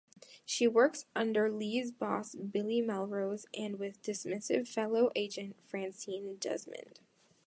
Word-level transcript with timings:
She 0.47 0.67
works 0.67 1.05
under 1.15 1.47
Lee's 1.47 1.91
boss 1.91 2.33
Billy 2.33 2.81
Melrose 2.81 3.45
and 3.55 3.77
with 3.77 4.01
dismissive 4.01 4.67
fellow 4.67 5.11
agent 5.15 5.57
Francine 5.61 6.37
Desmond. 6.37 7.01